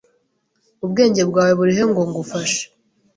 [0.85, 2.63] Ubwenge bwawe burihe ngo ngufashe?